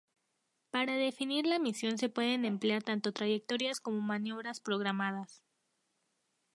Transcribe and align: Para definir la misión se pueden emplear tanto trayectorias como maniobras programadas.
Para 0.71 0.95
definir 0.95 1.45
la 1.45 1.59
misión 1.59 1.99
se 1.99 2.09
pueden 2.09 2.43
emplear 2.43 2.81
tanto 2.81 3.11
trayectorias 3.11 3.79
como 3.79 4.01
maniobras 4.01 4.59
programadas. 4.59 5.43